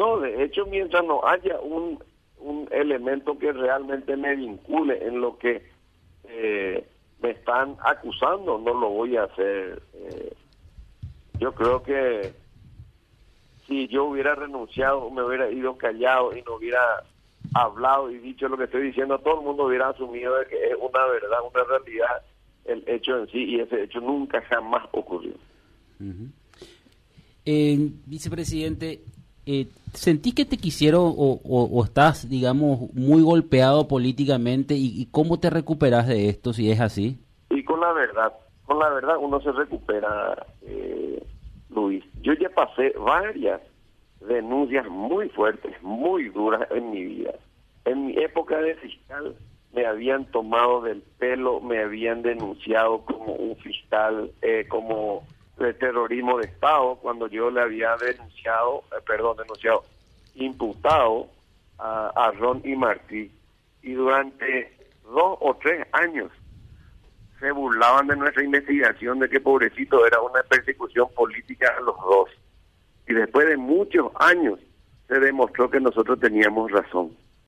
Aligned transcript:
No, 0.00 0.18
de 0.18 0.42
hecho, 0.42 0.64
mientras 0.64 1.04
no 1.04 1.20
haya 1.28 1.60
un, 1.60 2.02
un 2.38 2.66
elemento 2.70 3.38
que 3.38 3.52
realmente 3.52 4.16
me 4.16 4.34
vincule 4.34 5.06
en 5.06 5.20
lo 5.20 5.36
que 5.36 5.62
eh, 6.24 6.88
me 7.20 7.30
están 7.32 7.76
acusando, 7.84 8.58
no 8.58 8.72
lo 8.72 8.88
voy 8.88 9.18
a 9.18 9.24
hacer. 9.24 9.82
Eh, 9.92 10.32
yo 11.38 11.52
creo 11.52 11.82
que 11.82 12.32
si 13.66 13.88
yo 13.88 14.06
hubiera 14.06 14.34
renunciado, 14.34 15.10
me 15.10 15.22
hubiera 15.22 15.50
ido 15.50 15.76
callado 15.76 16.34
y 16.34 16.40
no 16.44 16.54
hubiera 16.54 17.04
hablado 17.52 18.10
y 18.10 18.16
dicho 18.20 18.48
lo 18.48 18.56
que 18.56 18.64
estoy 18.64 18.84
diciendo, 18.84 19.18
todo 19.18 19.40
el 19.40 19.44
mundo 19.44 19.64
hubiera 19.66 19.90
asumido 19.90 20.34
de 20.38 20.46
que 20.46 20.64
es 20.64 20.76
una 20.80 21.04
verdad, 21.08 21.40
una 21.46 21.62
realidad 21.64 22.22
el 22.64 22.82
hecho 22.86 23.18
en 23.18 23.28
sí 23.28 23.44
y 23.44 23.60
ese 23.60 23.82
hecho 23.82 24.00
nunca 24.00 24.40
jamás 24.48 24.88
ocurrió. 24.92 25.34
Eh, 27.44 27.90
vicepresidente, 28.06 29.02
eh, 29.46 29.66
¿sentís 29.94 30.34
que 30.34 30.44
te 30.44 30.56
quisieron 30.56 31.14
o, 31.16 31.82
estás, 31.84 32.28
digamos, 32.28 32.92
muy 32.94 33.22
golpeado 33.22 33.88
políticamente 33.88 34.74
y, 34.74 35.06
cómo 35.10 35.40
te 35.40 35.50
recuperas 35.50 36.06
de 36.06 36.28
esto 36.28 36.52
si 36.52 36.70
es 36.70 36.80
así? 36.80 37.18
Y 37.50 37.64
con 37.64 37.80
la 37.80 37.92
verdad, 37.92 38.32
con 38.66 38.78
la 38.78 38.88
verdad 38.90 39.16
uno 39.18 39.40
se 39.40 39.52
recupera, 39.52 40.46
eh, 40.62 41.22
Luis. 41.70 42.04
Yo 42.22 42.32
ya 42.34 42.48
pasé 42.50 42.94
varias 42.98 43.60
denuncias 44.20 44.86
muy 44.88 45.28
fuertes, 45.30 45.80
muy 45.82 46.28
duras 46.28 46.68
en 46.70 46.90
mi 46.90 47.04
vida. 47.04 47.34
En 47.84 48.06
mi 48.06 48.16
época 48.18 48.58
de 48.58 48.74
fiscal 48.76 49.34
me 49.72 49.86
habían 49.86 50.24
tomado 50.26 50.82
del 50.82 51.02
pelo, 51.18 51.60
me 51.60 51.80
habían 51.80 52.22
denunciado 52.22 53.04
como 53.04 53.34
un 53.34 53.56
fiscal, 53.56 54.30
eh, 54.42 54.66
como 54.68 55.24
de 55.64 55.74
terrorismo 55.74 56.38
de 56.38 56.46
Estado, 56.46 56.96
cuando 56.96 57.26
yo 57.28 57.50
le 57.50 57.60
había 57.60 57.96
denunciado, 57.96 58.82
eh, 58.92 59.00
perdón, 59.06 59.36
denunciado, 59.36 59.84
imputado 60.34 61.28
a, 61.78 62.32
Ron 62.38 62.60
y 62.64 62.76
Martí, 62.76 63.30
y 63.82 63.92
durante 63.92 64.76
dos 65.02 65.38
o 65.40 65.56
tres 65.60 65.86
años 65.92 66.30
se 67.38 67.50
burlaban 67.52 68.06
de 68.06 68.16
nuestra 68.16 68.44
investigación 68.44 69.18
de 69.18 69.30
que 69.30 69.40
pobrecito 69.40 70.06
era 70.06 70.20
una 70.20 70.42
persecución 70.42 71.08
política 71.14 71.72
a 71.78 71.80
los 71.80 71.96
dos. 71.96 72.30
Y 73.08 73.14
después 73.14 73.48
de 73.48 73.56
muchos 73.56 74.12
años 74.16 74.58
se 75.08 75.18
demostró 75.18 75.70
que 75.70 75.80
nosotros 75.80 76.20
teníamos 76.20 76.70
razón. 76.70 77.16